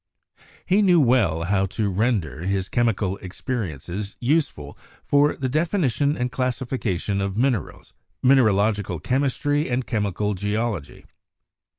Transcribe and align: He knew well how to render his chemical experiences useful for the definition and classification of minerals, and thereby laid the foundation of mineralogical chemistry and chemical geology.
He 0.65 0.81
knew 0.81 0.99
well 0.99 1.43
how 1.43 1.67
to 1.77 1.87
render 1.91 2.41
his 2.47 2.69
chemical 2.69 3.17
experiences 3.17 4.15
useful 4.19 4.75
for 5.03 5.35
the 5.35 5.47
definition 5.47 6.17
and 6.17 6.31
classification 6.31 7.21
of 7.21 7.37
minerals, 7.37 7.93
and 8.23 8.31
thereby 8.31 8.49
laid 8.49 8.49
the 8.49 8.49
foundation 8.49 8.49
of 8.49 8.57
mineralogical 8.57 8.99
chemistry 9.01 9.69
and 9.69 9.85
chemical 9.85 10.33
geology. 10.33 11.05